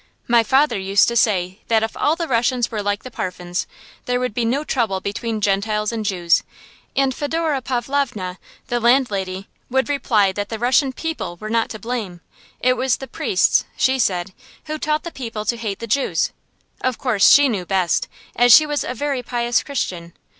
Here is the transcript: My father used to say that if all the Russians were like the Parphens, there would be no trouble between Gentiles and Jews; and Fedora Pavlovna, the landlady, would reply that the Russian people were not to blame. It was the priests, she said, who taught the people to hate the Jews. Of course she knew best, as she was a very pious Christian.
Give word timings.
My 0.27 0.41
father 0.41 0.79
used 0.79 1.07
to 1.09 1.15
say 1.15 1.59
that 1.67 1.83
if 1.83 1.95
all 1.95 2.15
the 2.15 2.27
Russians 2.27 2.71
were 2.71 2.81
like 2.81 3.03
the 3.03 3.11
Parphens, 3.11 3.67
there 4.05 4.19
would 4.19 4.33
be 4.33 4.45
no 4.45 4.63
trouble 4.63 4.99
between 4.99 5.41
Gentiles 5.41 5.91
and 5.91 6.03
Jews; 6.03 6.41
and 6.95 7.13
Fedora 7.13 7.61
Pavlovna, 7.61 8.39
the 8.65 8.79
landlady, 8.79 9.47
would 9.69 9.89
reply 9.89 10.31
that 10.31 10.49
the 10.49 10.57
Russian 10.57 10.91
people 10.91 11.35
were 11.37 11.51
not 11.51 11.69
to 11.69 11.77
blame. 11.77 12.21
It 12.61 12.77
was 12.77 12.97
the 12.97 13.07
priests, 13.07 13.63
she 13.77 13.99
said, 13.99 14.33
who 14.65 14.79
taught 14.79 15.03
the 15.03 15.11
people 15.11 15.45
to 15.45 15.55
hate 15.55 15.77
the 15.77 15.85
Jews. 15.85 16.31
Of 16.83 16.97
course 16.97 17.31
she 17.31 17.47
knew 17.47 17.63
best, 17.67 18.07
as 18.35 18.51
she 18.55 18.65
was 18.65 18.83
a 18.83 18.95
very 18.95 19.21
pious 19.21 19.61
Christian. 19.61 20.13